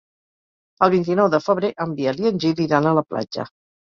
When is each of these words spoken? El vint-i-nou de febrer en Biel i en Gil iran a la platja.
El 0.85 0.91
vint-i-nou 0.93 1.27
de 1.33 1.41
febrer 1.49 1.69
en 1.85 1.93
Biel 1.99 2.23
i 2.23 2.27
en 2.29 2.41
Gil 2.45 2.63
iran 2.65 2.87
a 2.93 2.97
la 3.01 3.07
platja. 3.13 3.49